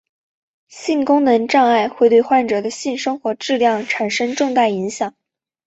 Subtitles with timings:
[0.67, 5.13] 性功能障碍会对患者的性生活质量产生重大影响。